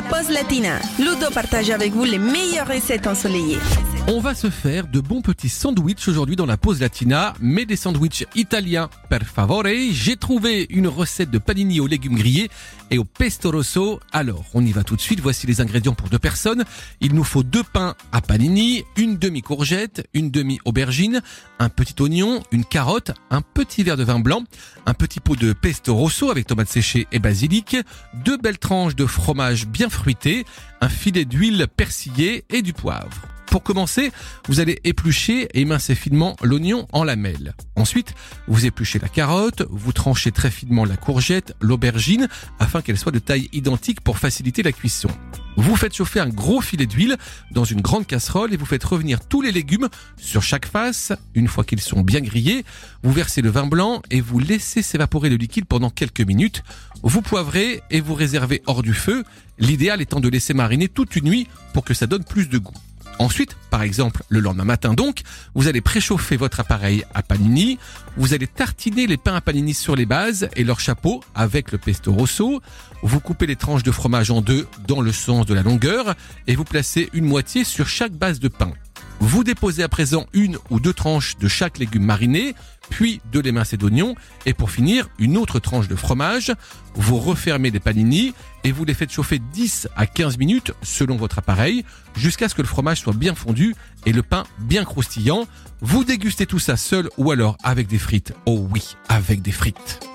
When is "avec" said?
1.70-1.92, 26.30-26.46, 71.34-71.70, 97.62-97.86, 99.08-99.42